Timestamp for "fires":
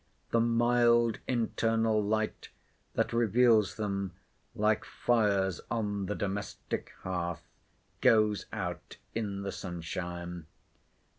4.83-5.61